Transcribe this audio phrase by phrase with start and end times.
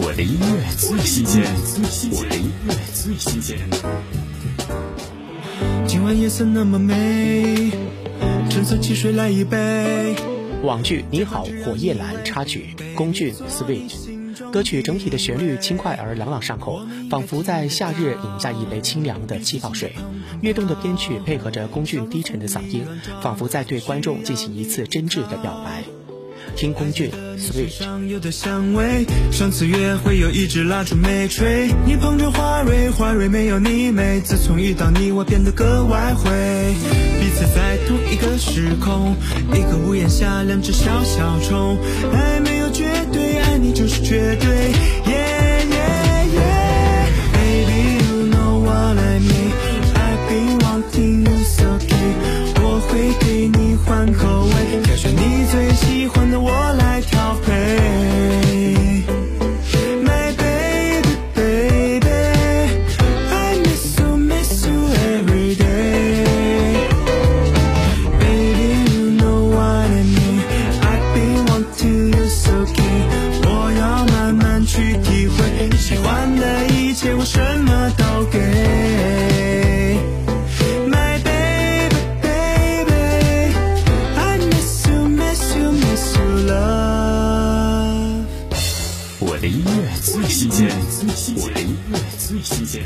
[0.00, 1.42] 我的音乐最新鲜，
[2.12, 3.58] 我的音乐最新鲜。
[5.88, 7.72] 今晚夜色那么美，
[8.48, 10.14] 橙色汽水来一杯。
[10.62, 14.50] 网剧《你好，火焰蓝》插曲，龚俊 Sweet。
[14.52, 16.80] 歌曲整体的旋律轻快而朗朗上口，
[17.10, 19.96] 仿佛在夏日饮下一杯清凉的气泡水。
[20.42, 22.86] 跃动的编曲配合着龚俊低沉的嗓音，
[23.20, 25.82] 仿佛在对观众进行一次真挚的表白。
[26.58, 27.68] 听龚俊 Sweet。
[27.68, 34.20] 上有的香味，上次约会有一支蜡烛没吹，你捧着花蕊，花蕊没有你美。
[34.20, 36.28] 自从遇到你，我变得格外会。
[37.20, 39.14] 彼此在同一个时空，
[39.54, 41.78] 一个屋檐下，两只小小虫。
[42.12, 44.72] 爱没有绝对，爱你就是绝对。
[45.06, 49.52] Yeah yeah yeah, baby you know what I mean.
[49.94, 52.16] I've been wanting you so keen，
[52.60, 54.26] 我会给你换口
[77.20, 78.38] 我什么都给。
[89.20, 90.70] 我的音乐最新鲜，
[91.36, 92.84] 我的音乐最新鲜。